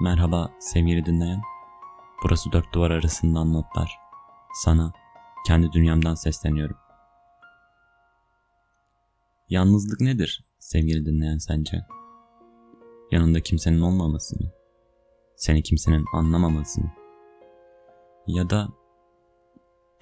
[0.00, 1.42] Merhaba sevgili dinleyen.
[2.22, 3.98] Burası dört duvar arasından notlar.
[4.54, 4.92] Sana
[5.46, 6.76] kendi dünyamdan sesleniyorum.
[9.48, 11.86] Yalnızlık nedir sevgili dinleyen sence?
[13.10, 14.50] Yanında kimsenin olmaması mı?
[15.36, 16.92] Seni kimsenin anlamaması mı?
[18.26, 18.68] Ya da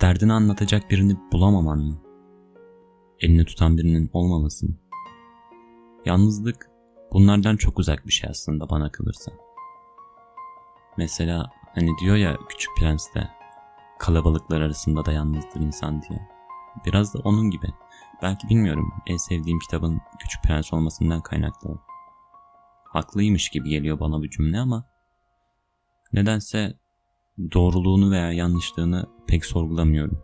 [0.01, 2.03] derdini anlatacak birini bulamaman mı?
[3.21, 4.75] Elini tutan birinin olmaması mı?
[6.05, 6.71] Yalnızlık
[7.13, 9.44] bunlardan çok uzak bir şey aslında bana kalırsa.
[10.97, 13.31] Mesela hani diyor ya Küçük Prens'te
[13.99, 16.29] kalabalıklar arasında da yalnızdır insan diye.
[16.87, 17.67] Biraz da onun gibi.
[18.23, 21.79] Belki bilmiyorum en sevdiğim kitabın Küçük Prens olmasından kaynaklı.
[22.85, 24.85] Haklıymış gibi geliyor bana bu cümle ama
[26.13, 26.79] nedense
[27.53, 30.23] doğruluğunu veya yanlışlığını pek sorgulamıyorum.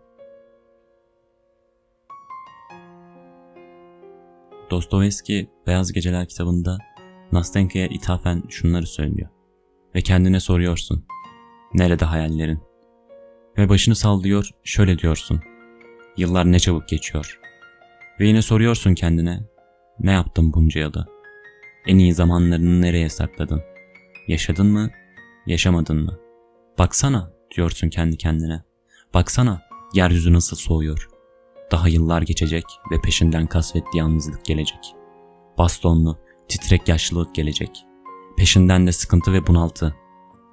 [4.71, 6.79] Dostoyevski Beyaz Geceler kitabında
[7.33, 9.40] Nastenka'ya ithafen şunları söylüyor.
[9.95, 11.05] Ve kendine soruyorsun.
[11.75, 12.61] Nerede hayallerin?
[13.59, 15.41] Ve başını sallıyor şöyle diyorsun.
[16.17, 17.41] Yıllar ne çabuk geçiyor.
[18.21, 19.41] Ve yine soruyorsun kendine.
[20.01, 21.07] Ne yaptın bunca yılda?
[21.87, 23.63] En iyi zamanlarını nereye sakladın?
[24.29, 24.91] Yaşadın mı?
[25.47, 26.19] Yaşamadın mı?
[26.79, 28.63] Baksana diyorsun kendi kendine.
[29.15, 29.63] Baksana
[29.95, 31.09] yeryüzü nasıl soğuyor.
[31.73, 34.95] Daha yıllar geçecek ve peşinden kasvetli yalnızlık gelecek.
[35.59, 36.19] Bastonlu,
[36.49, 37.85] titrek yaşlılık gelecek.
[38.41, 39.95] Peşinden de sıkıntı ve bunaltı.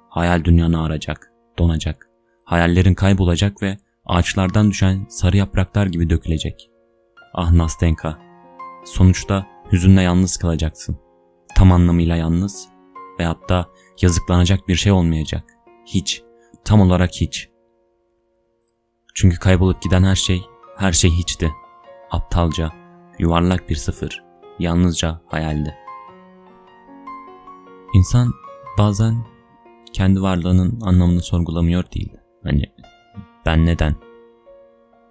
[0.08, 2.10] Hayal dünyanı aracak, donacak.
[2.44, 6.70] Hayallerin kaybolacak ve ağaçlardan düşen sarı yapraklar gibi dökülecek.
[7.34, 8.18] Ah Nastenka,
[8.84, 10.98] sonuçta hüzünle yalnız kalacaksın.
[11.56, 12.68] Tam anlamıyla yalnız
[13.20, 13.68] ve hatta
[14.02, 15.44] yazıklanacak bir şey olmayacak.
[15.86, 16.22] Hiç,
[16.64, 17.48] tam olarak hiç.
[19.14, 20.42] Çünkü kaybolup giden her şey,
[20.76, 21.50] her şey hiçti.
[22.10, 22.72] Aptalca,
[23.18, 24.24] yuvarlak bir sıfır,
[24.58, 25.87] yalnızca hayaldi.
[27.94, 28.32] İnsan
[28.78, 29.24] bazen
[29.92, 32.12] kendi varlığının anlamını sorgulamıyor değil.
[32.42, 32.62] Hani
[33.46, 33.94] ben neden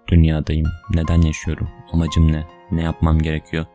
[0.07, 3.65] dünyadayım, neden yaşıyorum, amacım ne, ne yapmam gerekiyor?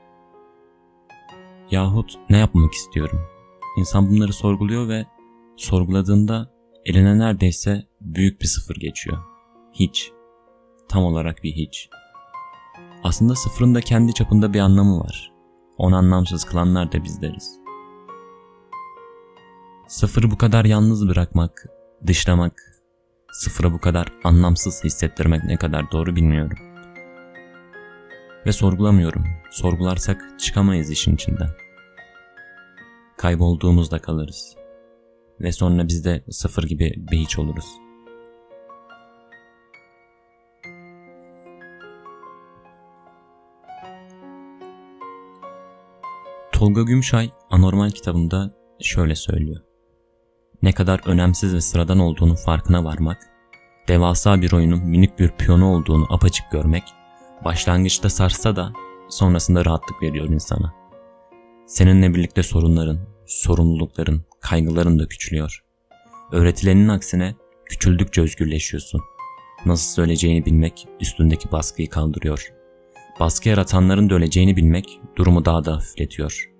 [1.70, 3.20] Yahut ne yapmak istiyorum?
[3.78, 5.06] İnsan bunları sorguluyor ve
[5.56, 6.50] sorguladığında
[6.84, 9.18] eline neredeyse büyük bir sıfır geçiyor.
[9.72, 10.12] Hiç.
[10.88, 11.88] Tam olarak bir hiç.
[13.04, 15.32] Aslında sıfırın da kendi çapında bir anlamı var.
[15.78, 17.61] Onu anlamsız kılanlar da bizleriz.
[19.92, 21.66] Sıfırı bu kadar yalnız bırakmak,
[22.06, 22.52] dışlamak,
[23.32, 26.58] sıfıra bu kadar anlamsız hissettirmek ne kadar doğru bilmiyorum.
[28.46, 29.24] Ve sorgulamıyorum.
[29.50, 31.48] Sorgularsak çıkamayız işin içinden.
[33.18, 34.56] Kaybolduğumuzda kalırız.
[35.40, 37.66] Ve sonra biz de sıfır gibi bir hiç oluruz.
[46.52, 49.71] Tolga Gümşay Anormal kitabında şöyle söylüyor
[50.62, 53.18] ne kadar önemsiz ve sıradan olduğunu farkına varmak,
[53.88, 56.84] devasa bir oyunun minik bir piyonu olduğunu apaçık görmek,
[57.44, 58.72] başlangıçta sarsa da
[59.08, 60.74] sonrasında rahatlık veriyor insana.
[61.66, 65.64] Seninle birlikte sorunların, sorumlulukların, kaygıların da küçülüyor.
[66.32, 67.34] Öğretilenin aksine
[67.64, 69.00] küçüldükçe özgürleşiyorsun.
[69.66, 72.52] Nasıl söyleyeceğini bilmek üstündeki baskıyı kaldırıyor.
[73.20, 76.50] Baskı yaratanların da öleceğini bilmek durumu daha da hafifletiyor.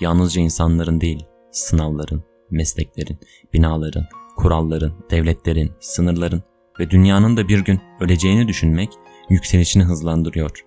[0.00, 3.18] Yalnızca insanların değil, sınavların, mesleklerin,
[3.52, 6.42] binaların, kuralların, devletlerin, sınırların
[6.80, 8.92] ve dünyanın da bir gün öleceğini düşünmek
[9.28, 10.64] yükselişini hızlandırıyor.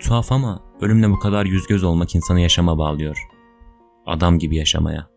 [0.00, 3.28] Tuhaf ama ölümle bu kadar yüz göz olmak insanı yaşama bağlıyor.
[4.06, 5.08] Adam gibi yaşamaya.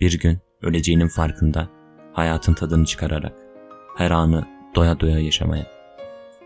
[0.00, 1.68] Bir gün öleceğinin farkında,
[2.12, 3.34] hayatın tadını çıkararak,
[3.96, 5.66] her anı doya doya yaşamaya.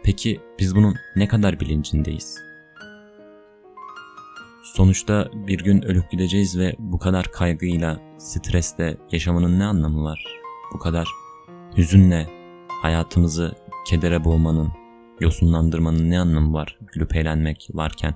[0.04, 2.49] Peki biz bunun ne kadar bilincindeyiz?''
[4.62, 10.24] Sonuçta bir gün ölüp gideceğiz ve bu kadar kaygıyla, stresle yaşamanın ne anlamı var?
[10.74, 11.08] Bu kadar
[11.76, 12.26] hüzünle
[12.82, 13.54] hayatımızı
[13.86, 14.72] kedere boğmanın,
[15.20, 18.14] yosunlandırmanın ne anlamı var gülüp eğlenmek varken?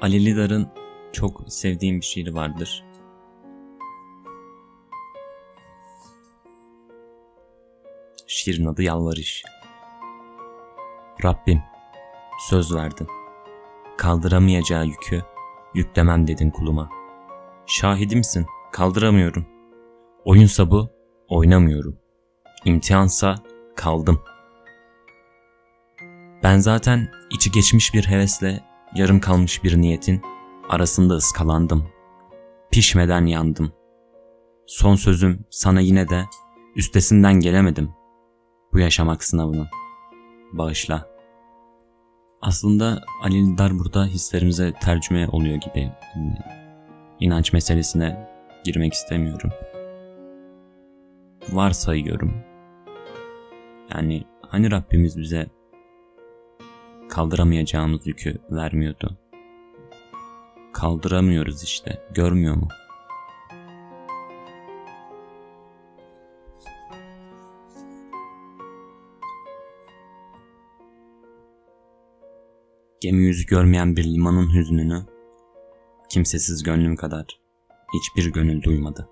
[0.00, 0.68] Ali Lidar'ın
[1.12, 2.84] çok sevdiğim bir şiiri vardır.
[8.32, 9.42] Şiirin adı Yalvarış.
[11.24, 11.62] Rabbim,
[12.48, 13.08] söz verdin.
[13.96, 15.22] Kaldıramayacağı yükü
[15.74, 16.90] yüklemem dedin kuluma.
[17.66, 19.46] Şahidimsin, kaldıramıyorum.
[20.24, 20.90] Oyunsa bu,
[21.28, 21.98] oynamıyorum.
[22.64, 23.34] İmtihansa
[23.76, 24.20] kaldım.
[26.42, 28.60] Ben zaten içi geçmiş bir hevesle
[28.94, 30.22] yarım kalmış bir niyetin
[30.68, 31.88] arasında ıskalandım.
[32.70, 33.72] Pişmeden yandım.
[34.66, 36.24] Son sözüm sana yine de
[36.76, 38.01] üstesinden gelemedim.''
[38.72, 39.68] Bu yaşamak sınavını.
[40.52, 41.12] Bağışla.
[42.42, 45.90] Aslında Ali İldar burada hislerimize tercüme oluyor gibi.
[46.16, 46.38] Yani
[47.20, 48.28] inanç meselesine
[48.64, 49.50] girmek istemiyorum.
[51.48, 52.34] Varsayıyorum.
[53.94, 55.46] Yani hani Rabbimiz bize
[57.08, 59.18] kaldıramayacağımız yükü vermiyordu.
[60.72, 62.02] Kaldıramıyoruz işte.
[62.14, 62.68] Görmüyor mu?
[73.02, 75.06] Gemi yüzü görmeyen bir limanın hüznünü
[76.08, 77.40] kimsesiz gönlüm kadar
[77.94, 79.08] hiçbir gönül duymadı.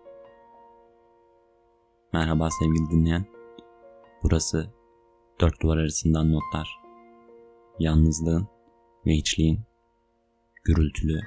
[2.12, 3.26] Merhaba sevgili dinleyen.
[4.22, 4.70] Burası
[5.40, 6.68] dört duvar arasından notlar.
[7.78, 8.48] Yalnızlığın
[9.06, 9.60] ve hiçliğin
[10.64, 11.20] gürültülü,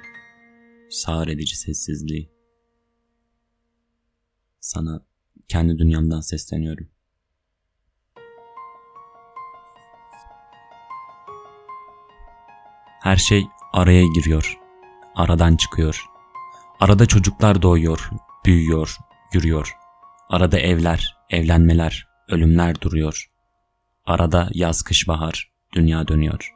[0.90, 2.30] sağır edici sessizliği.
[4.60, 5.06] Sana
[5.48, 6.93] kendi dünyamdan sesleniyorum.
[13.04, 14.58] Her şey araya giriyor,
[15.16, 16.04] aradan çıkıyor.
[16.80, 18.10] Arada çocuklar doğuyor,
[18.44, 18.96] büyüyor,
[19.32, 19.76] yürüyor.
[20.30, 23.30] Arada evler, evlenmeler, ölümler duruyor.
[24.06, 26.54] Arada yaz kış bahar, dünya dönüyor.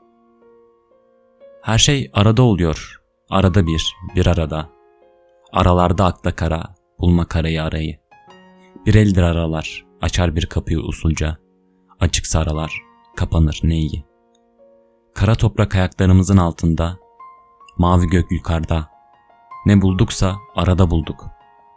[1.62, 3.00] Her şey arada oluyor.
[3.30, 4.68] Arada bir, bir arada.
[5.52, 7.98] Aralarda akla kara, bulma karayı arayı.
[8.86, 11.36] Bir eldir aralar, açar bir kapıyı usulca.
[12.00, 12.72] Açıksa aralar,
[13.16, 14.07] kapanır neyi?
[15.18, 16.98] Kara toprak ayaklarımızın altında,
[17.78, 18.88] mavi gök yukarıda.
[19.66, 21.26] Ne bulduksa arada bulduk.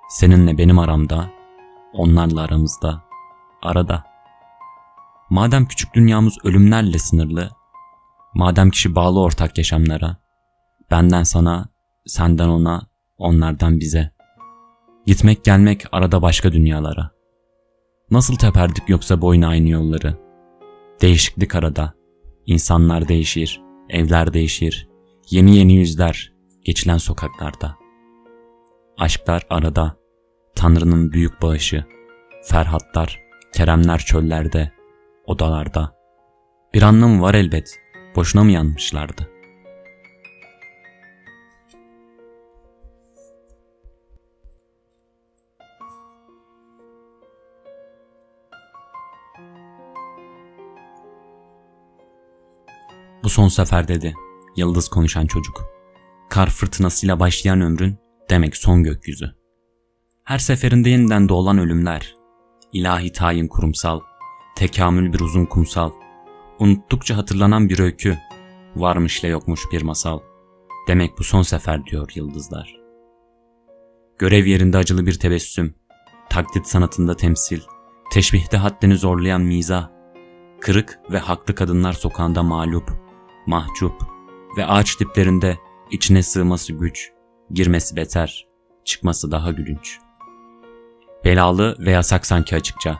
[0.09, 1.29] Seninle benim aramda,
[1.93, 3.01] onlarla aramızda,
[3.61, 4.03] arada.
[5.29, 7.49] Madem küçük dünyamız ölümlerle sınırlı,
[8.33, 10.17] madem kişi bağlı ortak yaşamlara,
[10.91, 11.65] benden sana,
[12.05, 12.87] senden ona,
[13.17, 14.11] onlardan bize.
[15.05, 17.11] Gitmek gelmek arada başka dünyalara.
[18.11, 20.17] Nasıl teperdik yoksa boyun aynı yolları?
[21.01, 22.00] Değişiklik arada.
[22.45, 24.89] İnsanlar değişir, evler değişir,
[25.29, 26.33] yeni yeni yüzler
[26.63, 27.75] geçilen sokaklarda.
[28.97, 29.97] Aşklar arada,
[30.55, 31.85] Tanrı'nın büyük bağışı,
[32.43, 33.21] Ferhatlar,
[33.53, 34.71] Keremler çöllerde,
[35.25, 35.95] odalarda.
[36.73, 37.79] Bir anlamı var elbet,
[38.15, 39.30] boşuna mı yanmışlardı?
[53.23, 54.13] Bu son sefer dedi,
[54.55, 55.63] yıldız konuşan çocuk.
[56.29, 57.97] Kar fırtınasıyla başlayan ömrün
[58.29, 59.35] demek son gökyüzü.
[60.23, 62.15] Her seferinde yeniden doğulan ölümler,
[62.73, 63.99] ilahi tayin kurumsal,
[64.55, 65.91] tekamül bir uzun kumsal,
[66.59, 68.17] unuttukça hatırlanan bir öykü,
[68.75, 70.19] varmışla yokmuş bir masal.
[70.87, 72.81] Demek bu son sefer diyor yıldızlar.
[74.17, 75.75] Görev yerinde acılı bir tebessüm,
[76.29, 77.61] taklit sanatında temsil,
[78.11, 79.91] teşbihte haddini zorlayan miza,
[80.61, 83.10] kırık ve haklı kadınlar sokağında mağlup,
[83.45, 84.01] mahcup
[84.57, 85.57] ve ağaç diplerinde
[85.91, 87.11] içine sığması güç,
[87.51, 88.47] girmesi beter,
[88.85, 89.97] çıkması daha gülünç.
[91.25, 92.99] Belalı ve yasak sanki açıkça.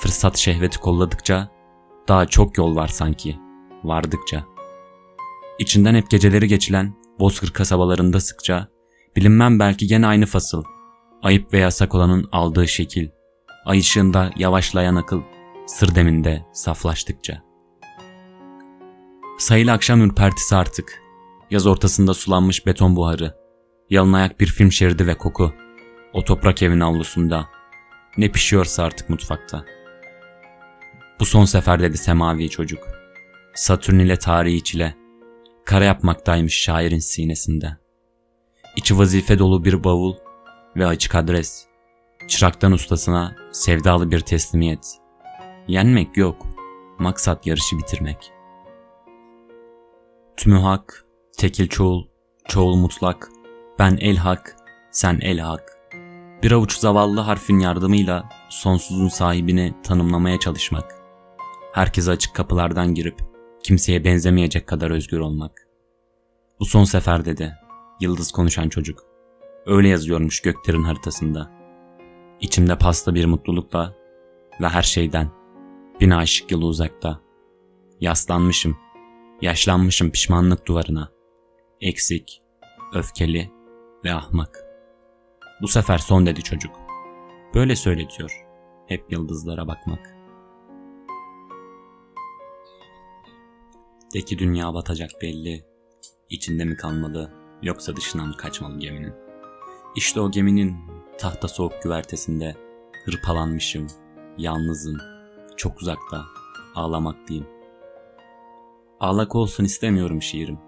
[0.00, 1.48] Fırsat şehveti kolladıkça
[2.08, 3.38] daha çok yol var sanki,
[3.84, 4.44] vardıkça.
[5.58, 8.68] İçinden hep geceleri geçilen Bozkır kasabalarında sıkça,
[9.16, 10.64] bilinmem belki gene aynı fasıl,
[11.22, 13.08] ayıp ve yasak olanın aldığı şekil,
[13.64, 15.22] ay ışığında yavaşlayan akıl,
[15.66, 17.49] sır deminde saflaştıkça.''
[19.40, 21.02] Sayılı akşam ürpertisi artık.
[21.50, 23.34] Yaz ortasında sulanmış beton buharı.
[23.90, 25.54] Yalın ayak bir film şeridi ve koku.
[26.12, 27.48] O toprak evin avlusunda.
[28.16, 29.64] Ne pişiyorsa artık mutfakta.
[31.20, 32.88] Bu son sefer dedi semavi çocuk.
[33.54, 34.94] Satürn ile tarihi çile.
[35.64, 37.76] Kara yapmaktaymış şairin sinesinde.
[38.76, 40.14] İçi vazife dolu bir bavul
[40.76, 41.66] ve açık adres.
[42.28, 44.98] Çıraktan ustasına sevdalı bir teslimiyet.
[45.68, 46.46] Yenmek yok,
[46.98, 48.39] maksat yarışı bitirmek.''
[50.40, 51.04] Tümü hak,
[51.36, 52.04] tekil çoğul,
[52.48, 53.30] çoğul mutlak,
[53.78, 54.56] ben el hak,
[54.90, 55.78] sen el hak.
[56.42, 60.94] Bir avuç zavallı harfin yardımıyla sonsuzun sahibini tanımlamaya çalışmak.
[61.72, 63.20] Herkese açık kapılardan girip
[63.62, 65.68] kimseye benzemeyecek kadar özgür olmak.
[66.60, 67.54] Bu son sefer dedi,
[68.00, 69.04] yıldız konuşan çocuk.
[69.66, 71.50] Öyle yazıyormuş göklerin haritasında.
[72.40, 73.94] İçimde pasta bir mutlulukla
[74.60, 75.30] ve her şeyden,
[76.00, 77.20] bin aşık yılı uzakta.
[78.00, 78.76] Yaslanmışım,
[79.42, 81.08] Yaşlanmışım pişmanlık duvarına.
[81.80, 82.42] Eksik,
[82.94, 83.50] öfkeli
[84.04, 84.64] ve ahmak.
[85.62, 86.76] Bu sefer son dedi çocuk.
[87.54, 88.46] Böyle söyletiyor.
[88.86, 90.14] Hep yıldızlara bakmak.
[94.14, 95.64] Deki dünya batacak belli.
[96.30, 97.32] İçinde mi kalmalı
[97.62, 99.14] yoksa dışına mı kaçmalı geminin?
[99.96, 100.76] İşte o geminin
[101.18, 102.56] tahta soğuk güvertesinde
[103.04, 103.86] hırpalanmışım,
[104.38, 104.98] yalnızım,
[105.56, 106.24] çok uzakta,
[106.74, 107.59] ağlamaklıyım.
[109.00, 110.58] Ağlak olsun istemiyorum şiirim.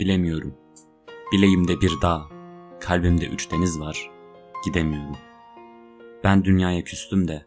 [0.00, 0.54] Bilemiyorum.
[1.32, 2.22] Bileğimde bir dağ,
[2.80, 4.10] kalbimde üç deniz var.
[4.64, 5.16] Gidemiyorum.
[6.24, 7.46] Ben dünyaya küstüm de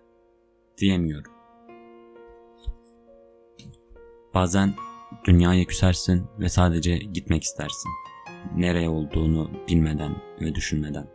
[0.78, 1.32] diyemiyorum.
[4.34, 4.74] Bazen
[5.26, 7.92] dünyaya küsersin ve sadece gitmek istersin.
[8.56, 11.08] Nereye olduğunu bilmeden ve düşünmeden.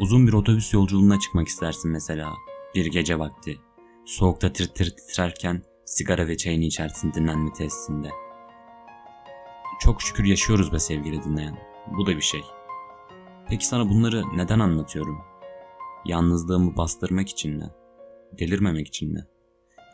[0.00, 2.32] Uzun bir otobüs yolculuğuna çıkmak istersin mesela.
[2.74, 3.58] Bir gece vakti.
[4.04, 8.10] Soğukta tir tir titrerken sigara ve çayını içersin dinlenme tesisinde.
[9.80, 11.58] Çok şükür yaşıyoruz be sevgili dinleyen.
[11.98, 12.44] Bu da bir şey.
[13.48, 15.18] Peki sana bunları neden anlatıyorum?
[16.04, 17.70] Yalnızlığımı bastırmak için mi?
[18.38, 19.26] Delirmemek için mi?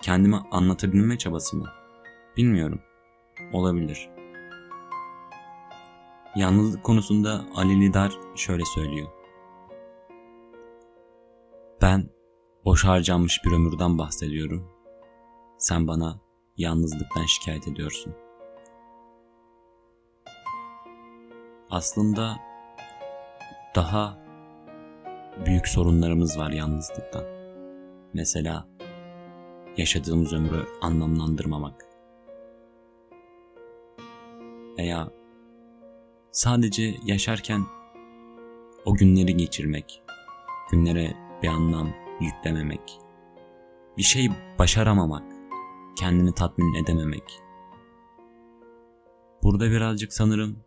[0.02, 1.72] Kendime anlatabilme çabası mı?
[2.37, 2.80] Bilmiyorum.
[3.52, 4.11] Olabilir.
[6.37, 9.08] Yalnızlık konusunda Ali Lidar şöyle söylüyor.
[11.82, 12.11] Ben
[12.64, 14.72] boş harcanmış bir ömürden bahsediyorum.
[15.62, 16.21] Sen bana
[16.57, 18.14] yalnızlıktan şikayet ediyorsun.
[21.71, 22.37] Aslında
[23.75, 24.19] daha
[25.47, 27.25] büyük sorunlarımız var yalnızlıktan.
[28.14, 28.69] Mesela
[29.76, 31.87] yaşadığımız ömrü anlamlandırmamak.
[34.78, 35.11] Veya
[36.33, 37.64] sadece yaşarken
[38.85, 40.02] o günleri geçirmek,
[40.71, 43.00] günlere bir anlam yüklememek,
[43.99, 44.28] bir şey
[44.59, 45.32] başaramamak,
[45.96, 47.42] kendini tatmin edememek.
[49.42, 50.64] Burada birazcık sanırım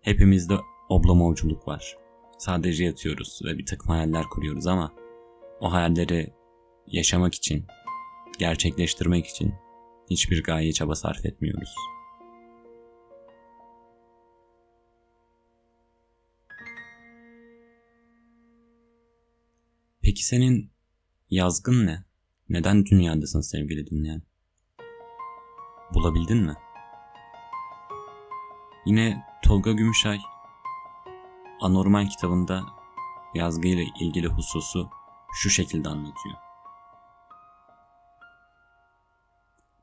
[0.00, 0.54] hepimizde
[0.88, 1.96] oblamavculuk var.
[2.38, 4.92] Sadece yatıyoruz ve bir takım hayaller kuruyoruz ama
[5.60, 6.34] o hayalleri
[6.86, 7.64] yaşamak için,
[8.38, 9.54] gerçekleştirmek için
[10.10, 11.74] hiçbir gaye çaba sarf etmiyoruz.
[20.02, 20.70] Peki senin
[21.30, 22.04] yazgın ne?
[22.48, 24.27] Neden dünyadasın sevgili dinleyen?
[25.94, 26.54] Bulabildin mi?
[28.86, 30.18] Yine Tolga Gümüşay
[31.60, 32.62] Anormal kitabında
[33.34, 34.90] yazgı ile ilgili hususu
[35.32, 36.36] şu şekilde anlatıyor.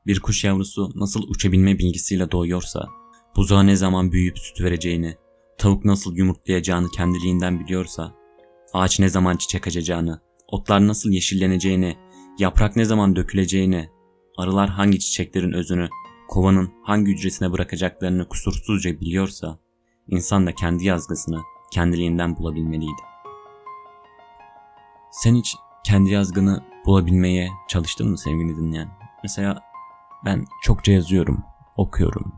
[0.06, 2.88] Bir kuş yavrusu nasıl uçabilme bilgisiyle doğuyorsa,
[3.36, 5.16] buzağa ne zaman büyüyüp süt vereceğini,
[5.58, 8.14] tavuk nasıl yumurtlayacağını kendiliğinden biliyorsa,
[8.72, 11.98] ağaç ne zaman çiçek açacağını, otlar nasıl yeşilleneceğini,
[12.38, 13.90] yaprak ne zaman döküleceğini,
[14.36, 15.88] arılar hangi çiçeklerin özünü,
[16.28, 19.58] kovanın hangi hücresine bırakacaklarını kusursuzca biliyorsa,
[20.08, 21.40] insan da kendi yazgısını
[21.72, 23.02] kendiliğinden bulabilmeliydi.
[25.10, 28.88] Sen hiç kendi yazgını bulabilmeye çalıştın mı sevgili dinleyen?
[29.22, 29.62] Mesela
[30.24, 31.44] ben çokça yazıyorum,
[31.76, 32.34] okuyorum.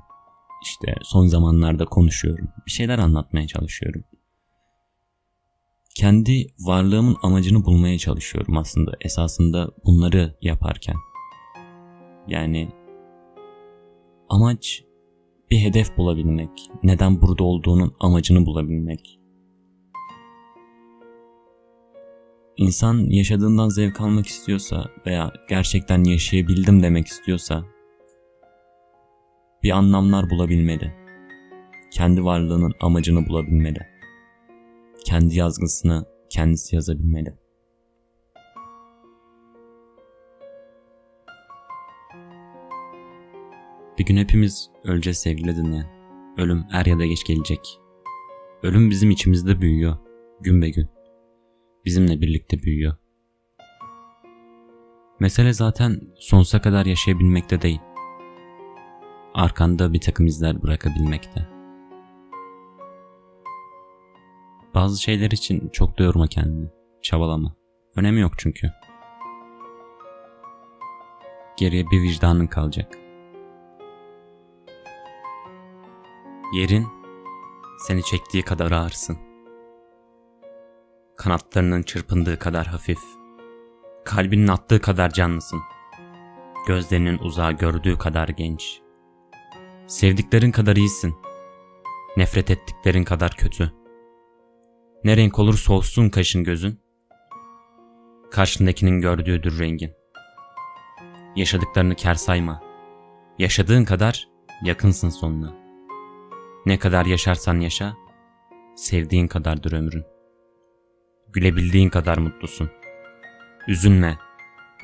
[0.63, 2.49] İşte son zamanlarda konuşuyorum.
[2.67, 4.05] Bir şeyler anlatmaya çalışıyorum.
[5.95, 10.97] Kendi varlığımın amacını bulmaya çalışıyorum aslında esasında bunları yaparken.
[12.29, 12.69] Yani
[14.29, 14.85] amaç
[15.51, 19.21] bir hedef bulabilmek, neden burada olduğunun amacını bulabilmek.
[22.57, 27.65] İnsan yaşadığından zevk almak istiyorsa veya gerçekten yaşayabildim demek istiyorsa
[29.63, 30.95] bir anlamlar bulabilmeli.
[31.91, 33.79] Kendi varlığının amacını bulabilmeli.
[35.05, 37.48] Kendi yazgısını kendisi yazabilmeli.
[43.99, 45.87] Bir gün hepimiz öleceğiz sevgili dinleyen.
[46.37, 47.81] Ölüm er ya da geç gelecek.
[48.63, 49.97] Ölüm bizim içimizde büyüyor.
[50.41, 50.89] Gün be gün.
[51.85, 52.97] Bizimle birlikte büyüyor.
[55.21, 57.81] Mesele zaten sonsuza kadar yaşayabilmekte değil.
[59.35, 61.49] Arkanda bir takım izler bırakabilmekte.
[64.75, 66.69] Bazı şeyler için çok da yorma kendini.
[67.03, 67.57] Çabalama.
[67.97, 68.71] Önemi yok çünkü.
[71.57, 73.08] Geriye bir vicdanın kalacak.''
[76.53, 76.89] Yerin
[77.79, 79.19] seni çektiği kadar ağırsın.
[81.17, 82.99] Kanatlarının çırpındığı kadar hafif.
[84.05, 85.61] Kalbinin attığı kadar canlısın.
[86.67, 88.81] Gözlerinin uzağı gördüğü kadar genç.
[89.87, 91.15] Sevdiklerin kadar iyisin.
[92.17, 93.73] Nefret ettiklerin kadar kötü.
[95.05, 96.81] Ne renk olursa olsun kaşın gözün.
[98.31, 99.93] Karşındakinin gördüğüdür rengin.
[101.37, 102.63] Yaşadıklarını kar sayma.
[103.39, 104.29] Yaşadığın kadar
[104.65, 105.68] yakınsın sonuna.''
[106.67, 107.97] Ne kadar yaşarsan yaşa,
[108.77, 110.05] sevdiğin kadardır ömrün.
[111.33, 112.71] Gülebildiğin kadar mutlusun.
[113.69, 114.19] Üzülme,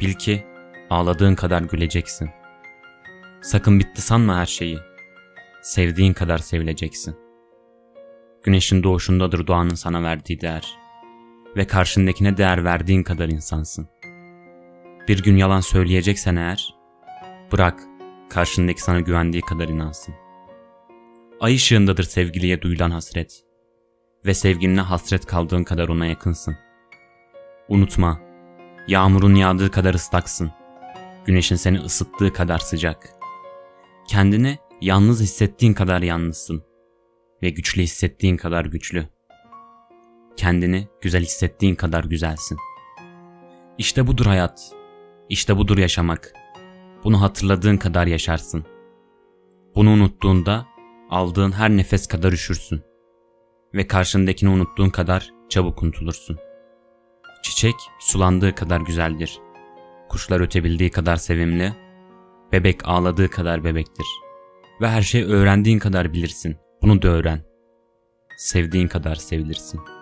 [0.00, 0.44] bil ki
[0.90, 2.30] ağladığın kadar güleceksin.
[3.42, 4.78] Sakın bitti sanma her şeyi.
[5.62, 7.16] Sevdiğin kadar sevileceksin.
[8.42, 10.78] Güneşin doğuşundadır doğanın sana verdiği değer.
[11.56, 13.88] Ve karşındakine değer verdiğin kadar insansın.
[15.08, 16.74] Bir gün yalan söyleyeceksen eğer,
[17.52, 17.82] bırak
[18.30, 20.14] karşındaki sana güvendiği kadar inansın.
[21.40, 23.44] Ay ışığındadır sevgiliye duyulan hasret
[24.26, 26.56] ve sevgiline hasret kaldığın kadar ona yakınsın.
[27.68, 28.20] Unutma,
[28.88, 30.50] yağmurun yağdığı kadar ıslaksın.
[31.24, 33.10] Güneşin seni ısıttığı kadar sıcak.
[34.08, 36.62] Kendini yalnız hissettiğin kadar yalnızsın
[37.42, 39.08] ve güçlü hissettiğin kadar güçlü.
[40.36, 42.58] Kendini güzel hissettiğin kadar güzelsin.
[43.78, 44.72] İşte budur hayat.
[45.28, 46.32] İşte budur yaşamak.
[47.04, 48.64] Bunu hatırladığın kadar yaşarsın.
[49.74, 50.73] Bunu unuttuğunda
[51.10, 52.82] aldığın her nefes kadar üşürsün.
[53.74, 56.38] Ve karşındakini unuttuğun kadar çabuk unutulursun.
[57.42, 59.38] Çiçek sulandığı kadar güzeldir.
[60.08, 61.72] Kuşlar ötebildiği kadar sevimli.
[62.52, 64.06] Bebek ağladığı kadar bebektir.
[64.80, 66.56] Ve her şeyi öğrendiğin kadar bilirsin.
[66.82, 67.40] Bunu da öğren.
[68.38, 69.93] Sevdiğin kadar sevilirsin.''